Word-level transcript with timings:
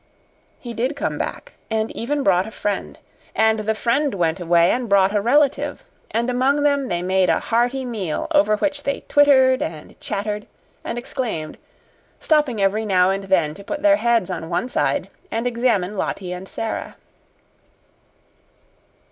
He 0.59 0.73
did 0.73 0.95
come 0.95 1.19
back, 1.19 1.53
and 1.69 1.91
even 1.91 2.23
brought 2.23 2.47
a 2.47 2.49
friend, 2.49 2.97
and 3.35 3.59
the 3.59 3.75
friend 3.75 4.15
went 4.15 4.39
away 4.39 4.71
and 4.71 4.89
brought 4.89 5.13
a 5.15 5.21
relative, 5.21 5.83
and 6.09 6.27
among 6.27 6.63
them 6.63 6.87
they 6.87 7.03
made 7.03 7.29
a 7.29 7.39
hearty 7.39 7.85
meal 7.85 8.25
over 8.31 8.57
which 8.57 8.81
they 8.81 9.01
twittered 9.01 9.61
and 9.61 9.99
chattered 9.99 10.47
and 10.83 10.97
exclaimed, 10.97 11.55
stopping 12.19 12.59
every 12.59 12.83
now 12.83 13.11
and 13.11 13.25
then 13.25 13.53
to 13.53 13.63
put 13.63 13.83
their 13.83 13.97
heads 13.97 14.31
on 14.31 14.49
one 14.49 14.69
side 14.69 15.07
and 15.29 15.45
examine 15.45 15.95
Lottie 15.95 16.33
and 16.33 16.47
Sara. 16.49 16.95